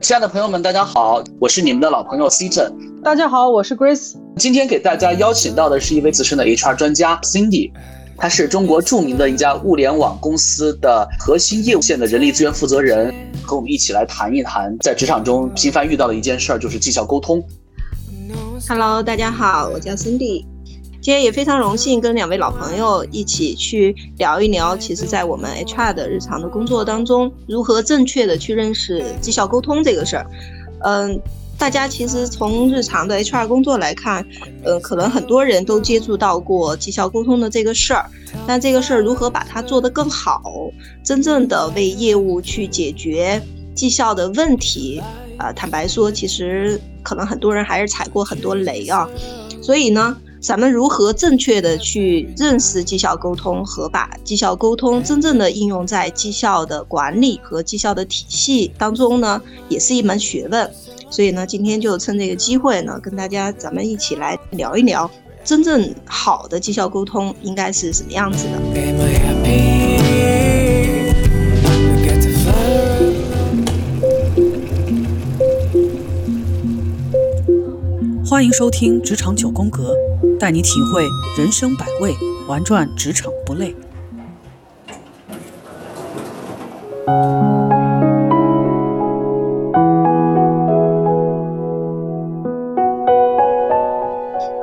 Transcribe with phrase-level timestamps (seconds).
[0.00, 2.72] 亲爱的朋友们，大家好，我是你们的老朋友 C 正。
[3.04, 4.14] 大家好，我是 Grace。
[4.36, 7.70] 今天给大家邀请到的是一位资深的 HR 专家 Cindy，
[8.16, 17.44] 她是中国著名的一家物联网公司的核心业务线的人力资源负责人，和我们一起来谈一谈在职场中频繁遇到的一件事儿，就是绩效沟通。
[18.66, 20.46] Hello，大家好，我叫 Cindy。
[21.08, 30.26] 今天也非常荣幸跟两位老朋友一起去聊一聊，其实，在我们 HR 的日常的工作当中，如何正确的去认识绩效沟通这个事儿。
[30.84, 31.18] 嗯，
[31.56, 34.22] 大家其实从日常的 HR 工作来看，
[34.62, 38.04] 呃，可能很多人都接触到过绩效沟通的这个事儿，
[38.46, 40.42] 但这个事儿如何把它做得更好，
[41.02, 43.40] 真正的为业务去解决
[43.74, 45.02] 绩效的问题，
[45.38, 49.08] 啊，坦白说，其实可能很多人还是踩过很多雷啊，
[49.62, 50.14] 所以呢。
[50.40, 59.42] 咱们如何正确的去认识绩效沟通和把绩效沟通真正的应用在绩效的管理和绩效的体系当中呢？
[59.68, 60.70] 也是一门学问。
[61.10, 65.10] 所以呢，今天就趁这个机会呢，跟大家咱们一起来聊一聊，
[65.42, 68.52] 真正好的绩效沟通应该是什么样子的。
[78.24, 79.94] 欢迎收听《职场九宫格》，
[80.38, 81.04] 带你体会
[81.36, 82.14] 人生百味，
[82.48, 83.74] 玩转职场不累。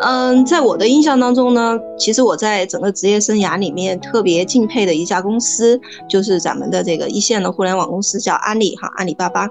[0.02, 9.50] 嗯，在我的印象当中呢，其实我在整个职业生涯里面特别敬佩的一家公司，就是咱们的这个一线的互联网公司，叫阿里哈，阿里巴巴。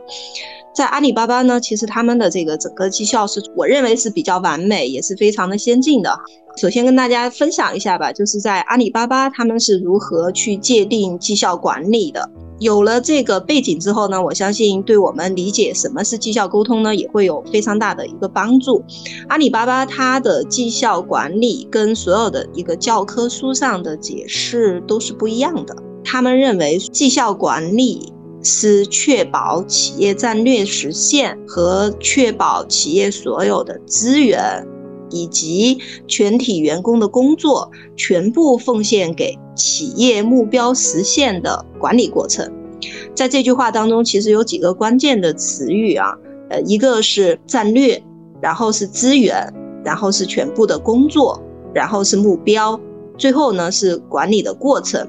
[0.75, 6.19] 在阿里巴巴呢，其实他们的这个整个绩效是我认为是比较完美，也是非常的先进的。
[6.57, 12.29] 首先跟大家分享一下吧，就是在阿里巴巴他们是如何去界定绩效管理的。
[12.59, 18.83] 有了这个背景之后呢，我相信对我们理解什么是绩效沟通呢，也会有非常大的一个帮助。
[19.29, 25.77] 阿里巴巴它的绩效管理跟所有的一个教科书上的解释都是不一样的。
[26.05, 28.13] 他们认为绩效管理。
[28.45, 34.67] 是确保企业战略实现和确保企业所有的资源
[35.11, 42.53] 以及全体员工的工作全部奉献给企业目标实现的管理过程。
[43.15, 46.15] 在这句话当中，其实有几个关键的词语啊，
[46.51, 48.03] 呃，一个是战略，
[48.43, 49.51] 然后是资源，
[49.83, 52.79] 然后是全部的工作，然后是目标，
[53.17, 55.09] 最后呢是管理的过程。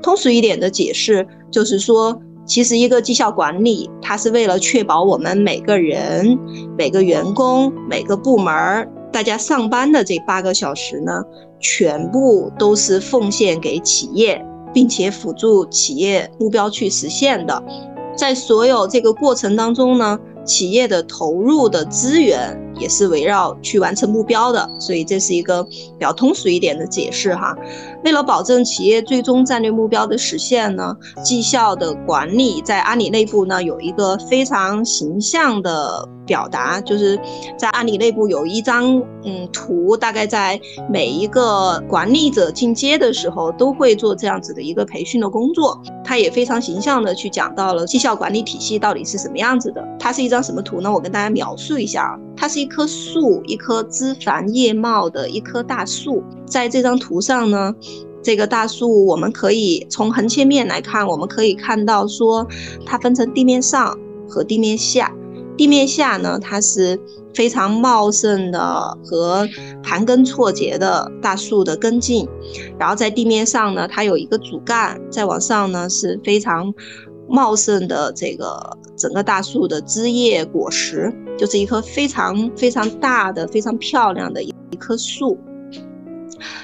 [0.00, 2.22] 通俗一点的解释就是说。
[2.46, 6.38] 其实，一个绩效管理，它是为了确保我们每个人、
[6.78, 11.24] 每个员工、每个部门，大家上班的这八个小时呢，
[11.58, 14.40] 全部都是奉献给企业，
[14.72, 17.62] 并且辅助企业目标去实现的。
[18.16, 22.62] 在所有这个过程当中呢，企业的投入的资源。
[22.78, 27.56] 也是围绕去完成目标的，所以这是一个比较通俗一点的解释哈。
[28.06, 37.18] 为了保证企业最终战略目标的实现呢，绩效的管理在阿里内部呢有一个非常形象的表达，就是
[37.58, 45.82] 在阿里内部有一张嗯图，大概在每一个管理者进阶的时候都会做这样子的一个培训的工作。
[46.04, 49.82] 它也非常形象的去讲到了绩效管理体系到底是什么样子的。
[49.98, 50.92] 它是一张什么图呢？
[50.92, 52.60] 我跟大家描述一下啊，它是。
[52.60, 57.74] 一棵树，一棵枝繁叶茂的一棵大树，在这张图上呢，
[58.22, 62.46] 这个大树我们可以从横切面来看，我们可以看到说
[62.84, 63.98] 它分成地面上
[64.28, 65.12] 和地面下。
[65.56, 67.00] 地面下呢，它是
[67.34, 69.48] 非常茂盛的和
[69.82, 72.28] 盘根错节的大树的根茎，
[72.78, 76.72] 然后在地面上呢，它有一个主干，再往上呢是非常。
[77.28, 85.36] 茂盛的这个整个大树的枝叶果实，就是一棵非常非常大的、非常漂亮的一棵树。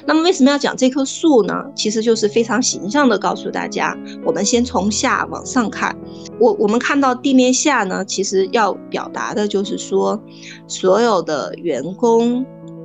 [0.07, 1.55] 那么为什么要讲这棵树呢？
[1.75, 5.97] 其实就是非常形象的告诉大家，我们先从下往上看。
[6.39, 10.21] 我我们看到地面下呢，其实要表达的就是说，
[10.67, 12.45] 所有的员工。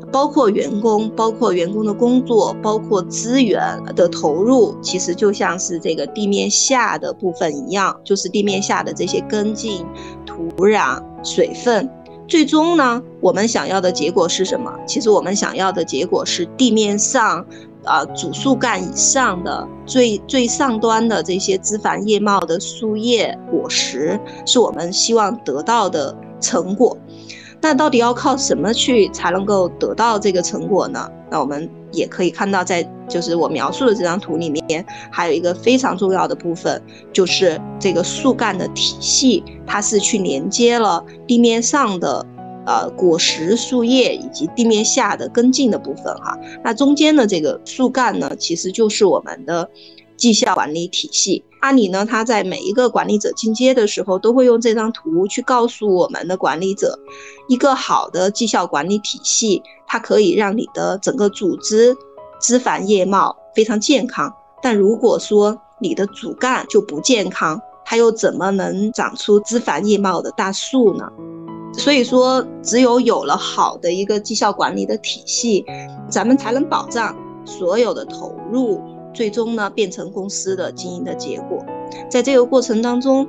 [0.09, 3.61] 包括员工，包括员工的工作，包括资源
[3.93, 9.85] 的投入，其实就像是这个地面下的部分一样，就是地面下的这些根茎、
[10.25, 11.89] 土壤、水分。
[12.27, 14.71] 最终呢，我们想要的结果是什么？
[14.85, 17.45] 其实我们想要的结果是地面上，
[17.85, 26.97] 啊，主树干以上的最最上端的这些枝繁叶茂的树叶果实，是我们希望得到的成果。
[27.61, 31.09] 那到底要靠什么去才能够得到这个成果呢？
[31.31, 42.25] 那我们也可以看到，在就是我描述的这张图里面，还有一个非常重要的部分，就是这个树干的体系，它是去连接了地面上的。
[42.69, 49.69] 呃，果实、树叶以及地面下的根茎的部分，哈，那中间的这个树干呢，其实就是我们的
[50.17, 51.43] 绩效管理体系。
[51.61, 56.97] 阿里呢，他在每一个管理者进阶的时候，都会用这张图去告诉我们的管理者，
[57.47, 61.95] 一个好的绩效管理体系，它可以让你的整个组织
[62.39, 64.31] 枝繁叶茂，非常健康。
[64.61, 71.09] 但如果说你的主干就不健康，它又怎么能长出枝繁叶茂的大树呢？
[71.73, 75.65] 所以说，只有有了好的一个绩效管理的体系，
[76.09, 77.15] 咱们才能保障
[77.45, 78.81] 所有的投入
[79.17, 81.65] 最终呢变成公司的经营的结果。
[82.07, 83.27] 在这个过程当中，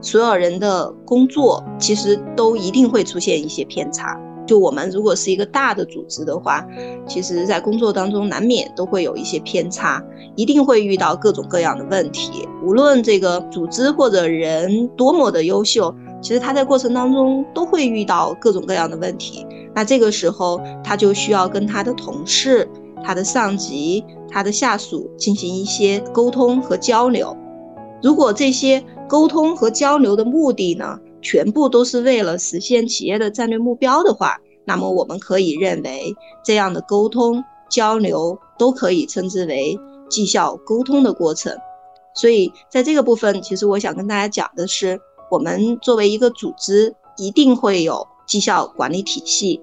[0.00, 4.16] 所有人的工作其实都一定会出现一些偏差。
[4.46, 6.64] 就我们如果是一个大的组织的话，
[7.08, 10.00] 其实在工作当中难免都会有一些偏差，
[10.36, 12.48] 一定会遇到各种各样的问题。
[12.64, 15.92] 无论这个组织或者人多么的优秀。
[16.22, 22.66] 其实他在过程当中都会遇到各种各样的问题，那这个时候他就需要跟他的同事、
[23.06, 27.36] 他的上级、他的下属进行一些沟通和交流。
[28.02, 36.14] 如果这些沟通和交流的目的呢，全部都是为了实现企业的战略目标的话，那么我们可以认为
[36.44, 39.78] 这样的沟通交流都可以称之为
[40.10, 41.56] 绩效沟通的过程。
[42.14, 45.00] 所以在这个部分，其实我想跟大家讲的是。
[45.28, 49.60] 我们作为一个组织，一定会有绩效管理体系，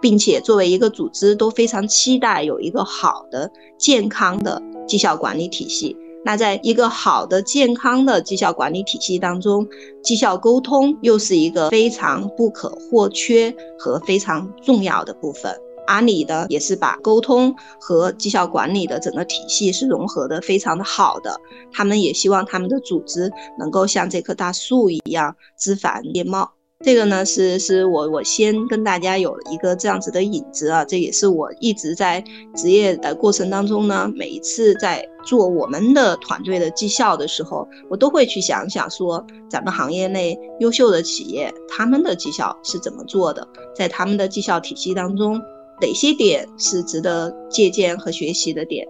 [0.00, 5.96] 并且作为一个组织都非常期待有一个好的、健康的绩效管理体系。
[6.24, 9.66] 那在一个好的、健康的绩效管理体系当中，
[10.02, 15.54] 绩效沟通又是一个非常不可或缺和非常重要的部分。
[15.86, 21.40] 阿里的也是把沟通和绩效管理的整个体系是融合的非常的好的，
[21.72, 26.50] 他们也希望他们的组织能够像这棵大树一样枝繁叶茂。
[26.84, 32.22] 这个呢是是我我先跟大家有一个这样子的引子啊，这也是我一直在
[32.54, 45.40] 职业的过程当中呢，每一次在做我们的团队的绩效的时候，我都会去想想说，咱们行业内优秀的企业他们的绩效是怎么做的，在他们的绩效体系当中。
[45.80, 48.84] 哪些点是值得借鉴和学习的点？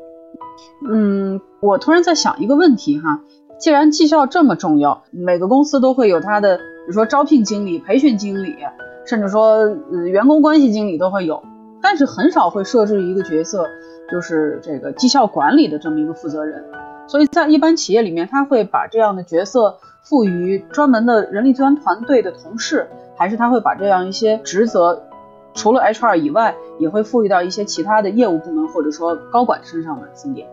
[0.91, 3.23] 嗯，我突然在想一个问题哈，
[3.61, 6.59] 既然绩效这么重要，每个公司都会有它的，
[6.89, 8.57] 比如说招聘经理、培训经理，
[9.05, 9.57] 甚至说
[9.93, 11.45] 呃员工关系经理都会有，
[11.83, 13.67] 但是很少会设置一个角色，
[14.11, 16.65] 就是这个绩效管理的这么一个负责人。
[17.07, 22.89] 所以在一般企业里面，他会把这样的角色赋予专门的人力资源团队的同事，
[23.19, 25.03] 还是他会把这样一些职责？
[25.53, 30.49] 除了 HR 以外，也会赋予到一些其他的业务部门或者说高管身上的经验。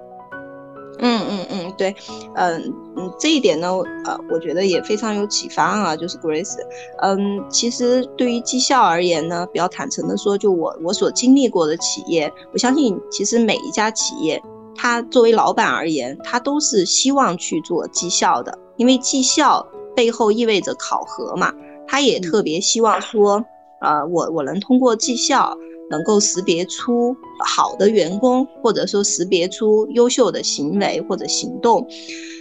[0.99, 1.95] 嗯嗯嗯，对，
[2.35, 3.69] 嗯嗯，这一点呢，
[4.05, 5.95] 呃，我觉得也非常有启发啊。
[5.95, 6.55] 就是 Grace，
[7.01, 14.41] 嗯，其实对于绩效而言呢，比较坦诚的说，就我我所经历过的企业，我相信其实每一家企业，
[14.75, 21.53] 他作为老板而言，他都是希望去做绩效的，因为绩效背后意味着考核嘛，
[21.87, 23.43] 他也特别希望说。
[23.81, 25.55] 呃，我我能通过绩效
[25.89, 27.15] 能够识别出
[27.45, 31.87] 好的员工，或者说识别出优秀的行为或者行动，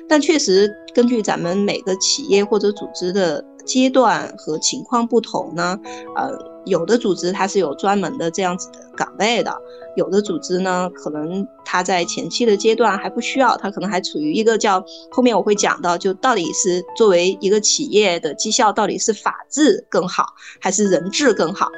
[0.09, 5.79] 但确实根据咱们每个企业或者组织的阶段和情况不同呢，
[6.17, 6.55] 呃。
[6.67, 9.55] 有的组织它是有专门的这样子的岗位的，
[9.97, 20.25] 有的组织呢，可能它在前期的阶段还不需要，它可能还处于一个叫后面我会讲到，就到底是作为一个企业的绩效，到底是法治更好
[20.59, 21.69] 还是人治更好？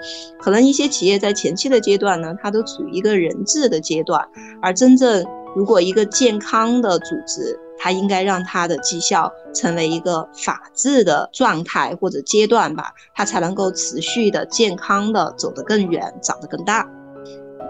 [0.41, 4.25] 可能一些企业在前期的阶段呢，它都处于一个人治的阶段，
[4.63, 5.27] 而真正
[5.57, 16.87] 如果一个健康的组织，它应该让它的绩效成为一个法治的状态或者阶段吧，它才能够持续的健康的走得更远，长得更大。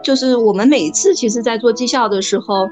[0.03, 2.69] 就是我们每次其实在做绩效的时候，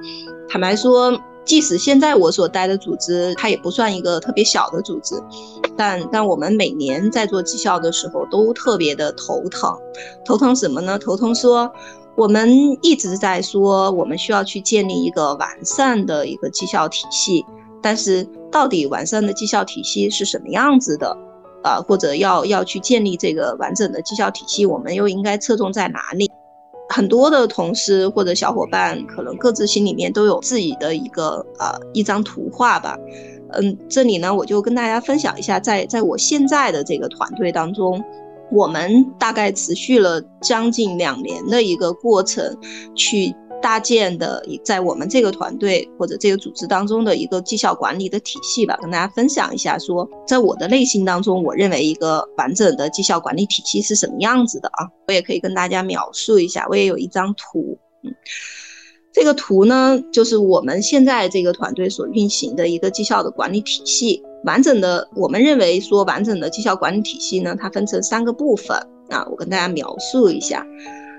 [0.48, 5.14] 坦白说，即使现在我所待的组织它也不算一个特别小的组织，
[5.76, 9.78] 但但我们每年在做绩效的时候都特别的头疼，
[10.24, 10.98] 头疼什么呢？
[10.98, 11.72] 头疼说。
[12.16, 12.48] 我们
[12.80, 17.44] 一直在说，我们需要去建立一个完善的一个绩效体系，
[17.82, 21.16] 但是到底完善的绩效体系是什么样子的？
[21.64, 26.30] 啊，或者要要去建立这个完整的绩效体系，我们又应该侧重在哪里？
[26.90, 32.96] 很多的同事或者小伙伴可能各自心里面都有自己的一个啊一张图画吧。
[33.54, 38.04] 嗯，这里呢我就跟大家分享一下，在在我现在的这个团队当中。
[38.50, 42.56] 我们大概持续了将近两年的一个过程，
[42.94, 49.78] 去搭建的在我们这个团队或者这个组织当中的一个绩效管理的体系吧，跟大家分享一下。
[49.78, 54.86] 说在我的内心当中，我认为一个完整的绩效管理体系是什么样子的啊？
[55.08, 56.66] 我也可以跟大家描述一下。
[56.68, 58.14] 我也有一张图，嗯，
[59.14, 64.20] 这个图呢，就是我们现在这个团队所运行的一个绩效的管理体系。
[64.42, 68.76] 完整的，我们认为说完整的绩效管理体系呢，它分成三个部分
[69.10, 70.66] 啊，我跟大家描述一下。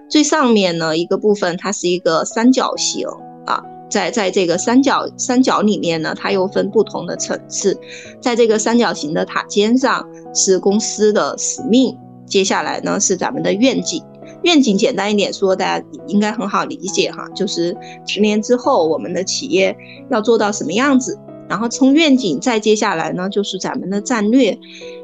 [0.09, 3.07] 最上面呢一个部分，它是一个三角形
[3.45, 7.79] 啊，在在这个三角三角里面呢，它又分不同的层次。
[8.21, 11.97] 在这个三角形的塔尖上是公司的使命，
[12.27, 14.03] 接下来呢是咱们的愿景。
[14.45, 17.75] 愿景简单一点说，大家应该很好理解哈，就是
[18.07, 19.75] 十年之后我们的企业
[20.09, 21.19] 要做到什么样子。
[21.47, 24.57] 然后从愿景再接下来呢，就是咱们的战略。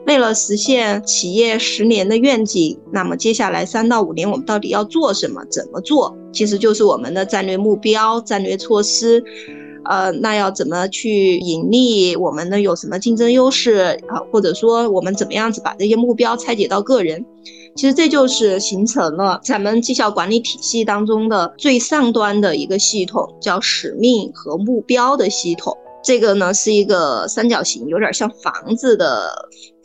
[0.08, 5.44] 为了实现企业十年的愿景，那么接下来三到五年我们到底要做什么？
[5.52, 6.16] 怎么做？
[6.32, 9.24] 其实就是我们的战略目标、战略措施。
[9.86, 12.16] 呃，那要怎么去盈利？
[12.16, 14.22] 我们呢有什么竞争优势啊？
[14.32, 17.24] 或者说我们怎么样子把这些目标拆解到个人？
[17.76, 25.76] 其实这就是形成了咱们绩效管理体系当中的最上端的一个系统，叫使命和目标的系统。
[26.04, 29.32] 这个呢是一个三角形，有点像房子的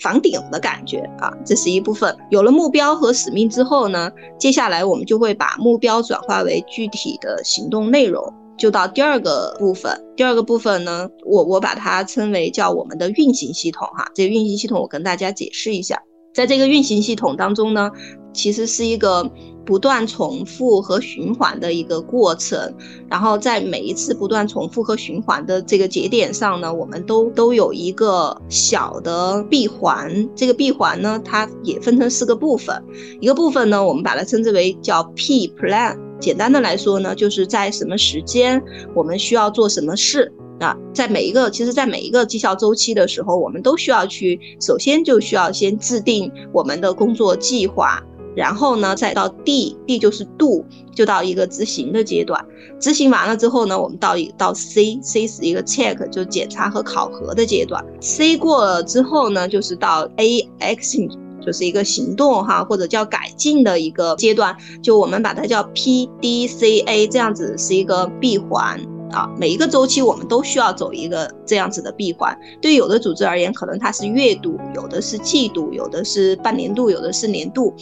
[0.01, 1.31] 房顶的感觉啊。
[1.45, 2.17] 这是一部分。
[2.31, 10.03] 有了目标和使命之后呢，接下来我们就会把目标转化为具体的行动内容，就到第二个部分。
[10.17, 14.11] 第二个部分呢，我我把它称为叫我们的运行系统哈。
[14.15, 16.03] 这个运行系统我跟大家解释一下，
[16.37, 17.91] 在这个运行系统当中呢，
[18.35, 19.31] 其实是一个。
[19.67, 22.73] 不断重复和循环的一个过程，
[23.11, 30.29] 然后在每一次不断重复和循环的这个节点上呢，我们都都有一个小的闭环。
[30.37, 32.81] 这个闭环呢，它也分成四个部分。
[33.21, 35.99] 一个部分呢，我们把它称之为叫 P Plan。
[36.21, 38.63] 简单的来说呢，就是在什么时间
[38.95, 40.77] 我们需要做什么事啊？
[40.95, 48.03] 在每一个其实，在每一个绩效周期的时候，我们都需要去，首先就需要先制定我们的工作计划。
[48.35, 50.63] 然后呢，再到 D，D 就是 Do，
[50.95, 52.45] 就到一个执行的阶段。
[52.79, 57.83] 执行完了之后呢，我们到一到 C，C 是一个 Check，就检查和考核的阶段。
[57.99, 61.11] C 过了之后呢，就是到 A，Action，
[61.41, 64.55] 就是一个行动哈，或者叫改进的一个阶段。
[64.83, 68.79] 就我们把它叫 PDCA，这样子是一个闭环。
[69.13, 72.37] 啊，每一个周期我们都需要走一个这样子的闭环。
[72.61, 77.75] 对有的组织而言，可能它是月度，有的是季度，有的是半年度，有的是年度。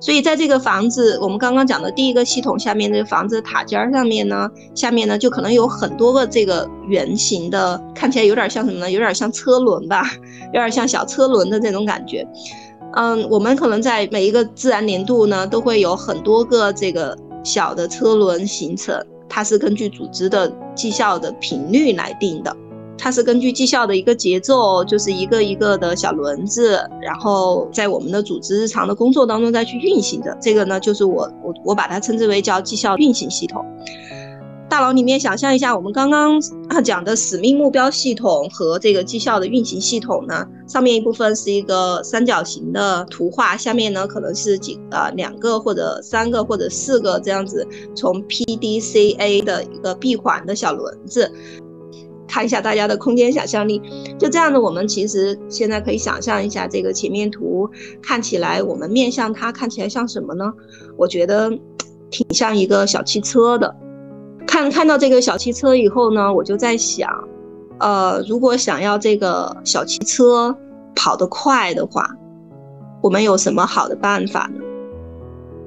[0.00, 8.90] 所以在这个房子，我们刚刚讲的第一个系统下面这个房子塔尖上面呢，下面呢就可能有很多个这个圆形的，看起来有点像什么呢？
[8.90, 10.04] 有点像车轮吧，
[10.46, 12.26] 有点像小车轮的这种感觉。
[12.94, 18.96] 嗯，我们可能在每一个自然年度呢，都会有很多个这个小的车轮形成。
[19.28, 22.56] 它是根据组织的绩效的频率来定的，
[22.96, 30.36] 它是根据绩效的一个节奏，就是一个一个的小轮子，然后在我们的组织日常的工作当中再去运行的。
[30.40, 33.64] 这个呢，就是我我我把它称之为叫绩效运行系统。
[34.68, 36.38] 大脑里面想象一下，我们刚刚
[36.84, 51.32] 讲的使命目标系统和这个绩效的运行系统呢，上面一部分是一个三角形的图画，下面呢可能是几呃两个或者三个或者四个这样子，从 P D C A 的一个闭环的小轮子，
[52.28, 53.80] 看一下大家的空间想象力，
[54.18, 57.66] 就这样的，我们其实现在可以想象一下这个前面图
[58.02, 60.52] 看起来，我们面向它看起来像什么呢？
[60.98, 61.50] 我觉得
[62.10, 63.74] 挺像一个小汽车的。
[64.58, 67.08] 看看到这个小汽车以后呢，我就在想，
[67.78, 70.56] 呃，如果想要这个小汽车
[70.96, 72.04] 跑得快的话，
[73.00, 74.60] 我们有什么好的办法呢？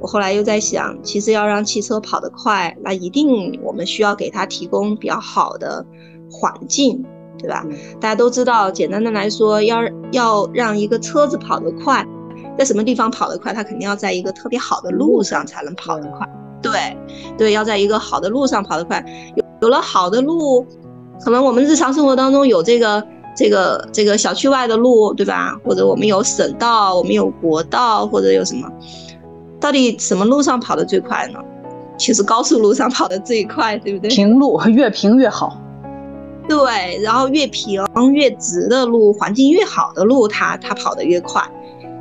[0.01, 5.85] 我后来又在想，其实要让汽车跑得快，那一定我们需要给它提供比较好的
[6.29, 7.01] 环境，
[7.37, 7.65] 对吧？
[8.01, 9.79] 大家都知道，简单的来说，要
[10.11, 12.05] 要让一个车子跑得快，
[12.57, 13.53] 在什么地方跑得快？
[13.53, 16.27] 它肯定要在一个特别好的路上才能跑得快。
[16.61, 16.95] 对，
[17.37, 19.03] 对，要在一个好的路上跑得快，
[19.35, 20.65] 有有了好的路，
[21.23, 25.55] 可能我们日常生活当中有这个这个这个小区外的路，对吧？
[25.63, 28.69] 或者我们有省道，我们有国道，或者有什么？
[29.59, 31.39] 到底什么路上跑得最快呢？
[31.97, 34.09] 其实高速路上跑得最快，对不对？
[34.09, 35.57] 平路越平越好。
[36.49, 37.79] 对，然后越平
[38.11, 41.41] 越直的路，环境越好的路，它它跑得越快。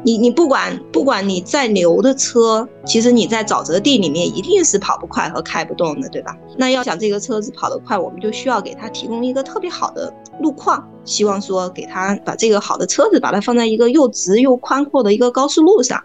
[0.02, 6.36] 你你不管不管你再牛的车，其实你在沼泽地里面一定是跑不快和开不动的，对吧？
[6.56, 16.02] 那要想这个车子跑得快，我们就需要给它提供一个特别好的路况，希望说给它把这个好的车子把它放在一个又直又宽阔的一个高速路上，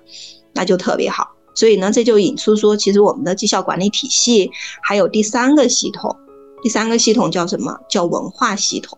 [0.53, 1.29] 那就特别好。
[1.55, 4.51] 所以呢，这就引出说，其实我们的绩效管理体系
[4.83, 6.13] 还有第三个系统，
[6.61, 7.79] 第三个系统叫什么？
[7.89, 8.97] 叫文化系统。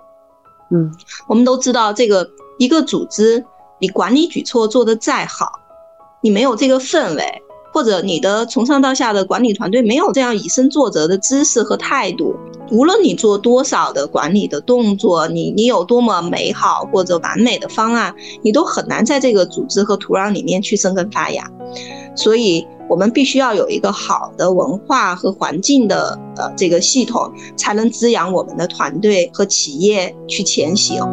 [0.71, 0.91] 嗯，
[1.29, 2.27] 我们都知道，这个
[2.57, 3.45] 一个组织，
[3.79, 5.51] 你管理举措做得再好，
[6.21, 7.23] 你没有这个氛围。
[7.73, 12.35] 或者你的从上到下的管理团队没有这样以身作则的知识和态度，
[12.71, 21.47] 无论你做多少的管理的动作，你你有多么美好或者完美的方案，你都很难在这个组织和土壤里面去生根发芽。
[22.15, 31.05] 所以，我们必须要有一个好的文化和环境的呃这个系统，才能滋养我们的团队和企业去前行。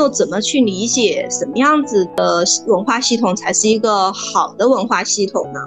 [0.00, 5.60] 又怎么去理解什么样子的文化系统才是一个好的文化系统呢？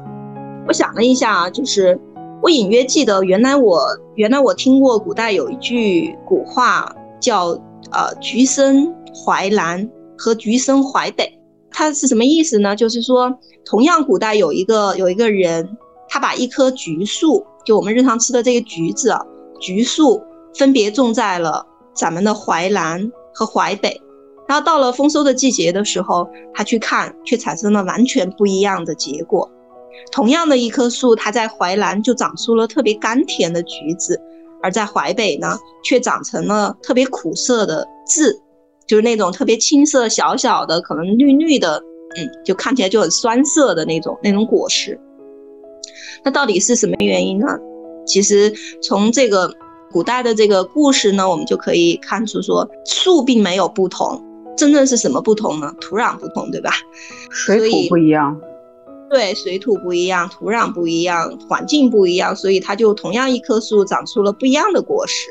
[0.67, 1.99] 我想了一下啊，就是
[2.41, 3.79] 我隐约记得，原来我
[4.15, 7.49] 原来我听过古代有一句古话叫
[7.91, 9.87] 呃“橘生淮南”
[10.17, 11.31] 和“橘生淮北”，
[11.69, 12.75] 它是什么意思呢？
[12.75, 13.31] 就是说，
[13.63, 15.77] 同样古代有一个有一个人，
[16.09, 19.15] 他把一棵橘树，就我们日常吃的这个橘子，
[19.59, 20.23] 橘树
[20.55, 21.63] 分别种在了
[21.93, 24.01] 咱们的淮南和淮北。
[24.47, 29.49] 然后到了丰收的季节的时候，他去看，却产生了完全不一样的结果。
[30.11, 34.19] 同样的一棵树，它在淮南就长出了特别甘甜的橘子，
[34.61, 38.41] 而在淮北呢，却长成了特别苦涩的字，
[38.87, 41.81] 就是那种特别青涩小小的，可能绿绿的，
[42.17, 44.99] 嗯，就看起来就很酸涩的那种那种果实。
[46.23, 47.47] 那到底是什么原因呢？
[48.05, 49.53] 其实从这个
[49.91, 54.21] 古代的这个故事呢，我们就可以看出说，树并没有不同。
[54.55, 55.73] 真正是什么不同呢？
[55.79, 56.71] 土壤不同，对吧？
[57.29, 58.39] 水土不一样。
[59.09, 65.29] 对，水土不一样，土壤不一样，环境不一样，所以它就同样一棵树长出了不一样的果实。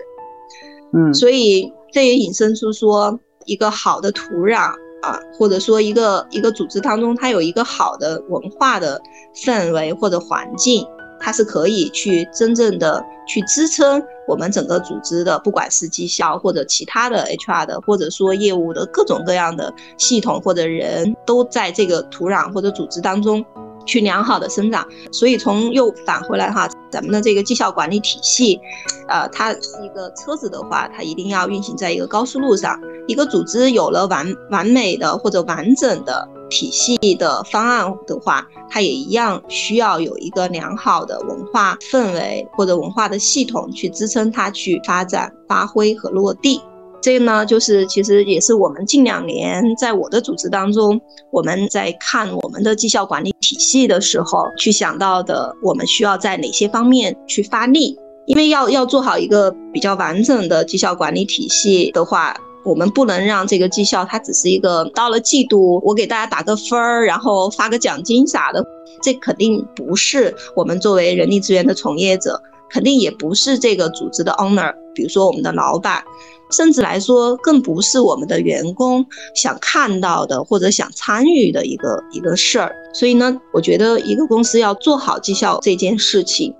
[0.92, 9.00] 嗯，所以这也引申出说，一个好的土壤啊，或者说一个一个组织当中，它有一个好的文化的
[9.34, 10.86] 氛围或者环境。
[11.22, 23.44] 它是可以去真正的去支撑我们整个组织的，不管是绩效或者其他的 HR 的，或者说业务的各种各样的系统或者人都在这个土壤或者组织当中。
[23.84, 28.60] 去良好的生长，所以从又返回来哈，咱们的这个绩效管理体系，
[29.08, 32.78] 呃，它是一个车子的话，它一定要运行在一个高速路上。
[33.08, 46.60] 一个组织有了完完美的或者完整的体系的方案的话，它也一样需要有一个良好的文化氛围或者文化的系统去支撑它去发展、发挥和落地。
[47.00, 51.00] 这个呢，就是其实也是我们近两年在我的组织当中，
[51.32, 57.98] 我们在看我们的绩效管理体系的时候，去想到的，我们需要在哪些方面去发力？
[58.26, 68.64] 因为要要做好一个比较完整的绩效管理体系的话，我们不能让这个绩效它只是一个到了季度我给大家打个分儿，然后发个奖金啥的，
[69.02, 76.02] 这肯定不是我们作为人力资源的从业者，肯定也不是这个组织的 owner，比如说我们的老板。
[76.50, 82.76] 甚至来说，更不是我们的员工想看到的或者想参与的一个一个事儿。
[82.92, 86.54] 所以呢，我觉得一个公司要做好绩效这件事情，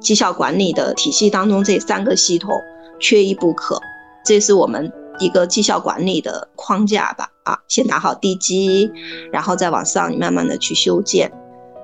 [0.00, 2.50] 绩效管理的体系当中这三个系统
[2.98, 3.78] 缺一不可。
[4.24, 7.28] 这是我们一个绩效管理的框架吧？
[7.44, 8.90] 啊，先打好地基，
[9.32, 11.32] 然后再往上慢慢的去修建。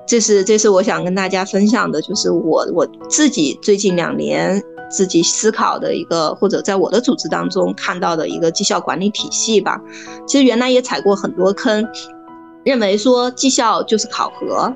[0.06, 4.62] 这是这是我想跟大家分享的，就是我我自己最近两年。
[4.90, 9.80] 自己思考的一个，或者在我的组织当中看到的一个绩效管理体系吧。
[10.24, 11.84] 其实原来也踩过很多坑，
[12.64, 14.72] 认为说绩效就是考核，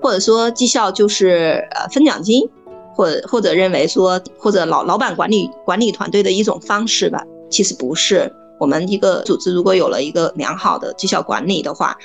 [0.00, 2.48] 或者说绩效就是呃分奖金，
[2.94, 7.22] 或或者认为说或者老老板管理管理团队的一种方式吧。
[7.50, 11.96] 其实不是，我们一个组织如果有了一个良好的绩效管理的话，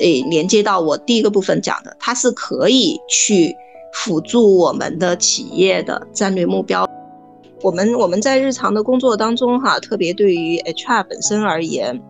[0.00, 3.56] 诶，连接到我第一个部分讲的，它是可以去。
[3.92, 6.88] 辅助我们的企业的战略目标，
[7.60, 12.00] 我们我们在日常的工作当中哈，特别对于 HR 本身而言，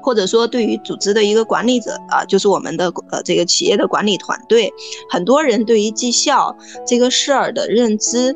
[0.00, 4.72] 或者说对于组织的一个管理者啊，就是我们的呃这个企业的管理团队，
[5.10, 8.32] 很多人对于绩效这个事儿的认知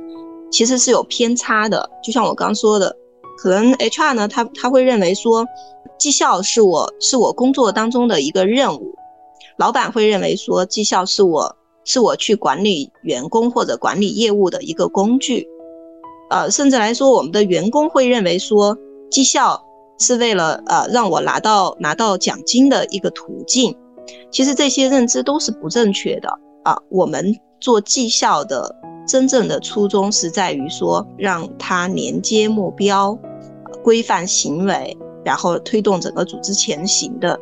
[0.50, 1.88] 其实是有偏差的。
[2.02, 2.96] 就像我刚说的，
[3.36, 5.46] 可能 HR 呢，他他会认为说，
[5.98, 8.94] 绩效是我是我工作当中的一个任务，
[9.58, 11.56] 老板会认为说，绩效是我。
[11.88, 15.46] 是我去管理员工或者管理业务的一个工具，
[16.30, 18.76] 呃，甚至来说，我们的员工会认为说，
[19.08, 19.64] 绩效
[20.00, 23.72] 是为了呃让我拿到拿到奖金的一个途径。
[24.32, 26.28] 其实这些认知都是不正确的
[26.64, 26.76] 啊。
[26.90, 28.74] 我们做绩效的
[29.06, 33.18] 真正的初衷是在于说，让它连接目标，
[33.82, 37.38] 规范行为，然后推动整个组织前行的，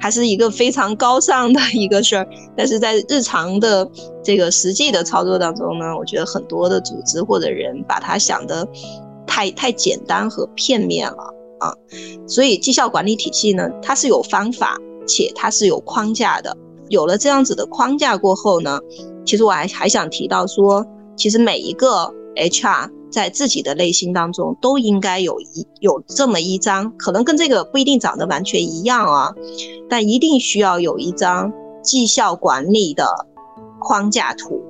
[0.00, 2.26] 还是一个非常高尚的一个事儿。
[2.56, 3.88] 但是在日常的
[4.22, 8.66] 这个实际的操作当中呢，我觉得很多的组织或者人把它想的
[9.26, 11.72] 太太简单和片面了啊。
[12.26, 16.56] 所以绩效管理体系呢，它是有方法，且它是有框架的。
[16.88, 18.80] 有了这样子的框架过后呢，
[19.28, 29.34] 其实我还还想提到说，其实每一个 HR 在自己的内心当中都应该有一有这么一张，可能跟这个不一定长得完全一样啊，
[29.86, 33.04] 但一定需要有一张绩效管理的
[33.78, 34.62] 框架图，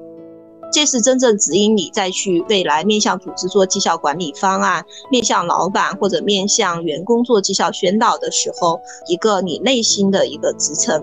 [0.72, 11.00] 这是真正指引你再去未来面向组织做绩效管理方案，面向老板或者面向员工做绩效宣导的时候，一个你内心的一个支撑。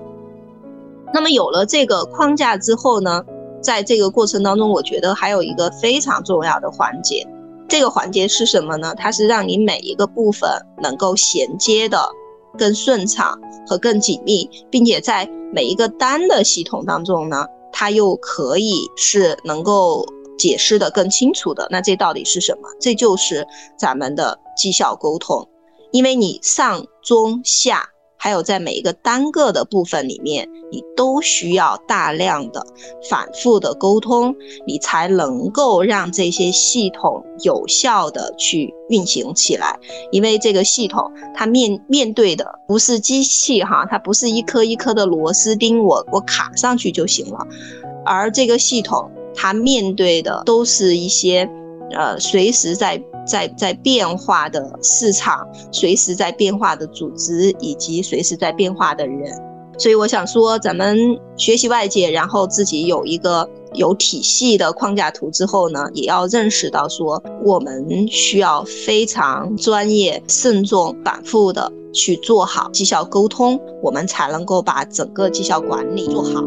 [1.14, 3.24] 那么有了这个框架之后呢，
[3.66, 7.28] 在这个过程当中，我觉得还有一个非常重要的环节，
[7.68, 8.94] 这个环节是什么呢？
[8.96, 10.48] 它是让你每一个部分
[10.84, 12.08] 能够衔接的
[12.60, 13.36] 更顺畅
[13.68, 20.06] 和更紧密，并且在每一个单的系统当中呢，它又可以是能够
[20.38, 21.68] 解释的更清楚的。
[21.72, 22.70] 那这到底是什么？
[22.80, 25.50] 这就是咱们的绩效沟通，
[25.92, 27.90] 因为你上中下。
[28.26, 32.66] 还有在每一个单个的部分里面，你都需要大量的
[33.08, 34.36] 反复的沟通，
[34.66, 39.78] 你才能够让这些系统有效的去运行起来。
[40.12, 47.46] 因为这个系统它面面对的不是机器哈，它不是一颗一颗的螺丝钉，我我卡上去就行了，
[48.04, 51.48] 而这个系统它面对的都是一些
[51.92, 53.02] 呃随时在。
[53.28, 59.34] 在在变化的市场，随时在变化的组织，以及随时在变化的人，
[59.80, 60.96] 所以我想说，咱们
[61.36, 76.44] 学习外界，然后自己有一个有体系的框架图之后呢，也要认识到说，我们需要非常专业、慎重、反复的去做好绩效沟通，我们才能够把整个绩效管理做好。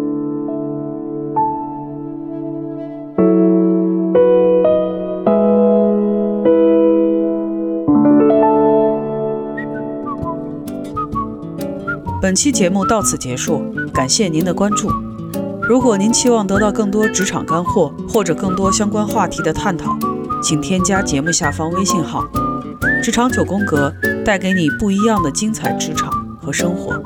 [12.28, 14.92] 本期节目到此结束，感谢您的关注。
[15.62, 19.96] 如果您期望得到更多职场干货或者更多相关话题的探讨，
[20.42, 22.28] 请添加节目下方微信号
[23.02, 23.90] “职场九宫格”，
[24.26, 27.02] 带给你不一样的精彩职场和生活。